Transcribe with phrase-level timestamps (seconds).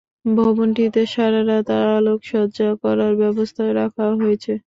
[0.31, 4.51] ভবনটিতে সারারাত আলোকসজ্জা করার ব্যবস্থাও রাখা হয়েছে।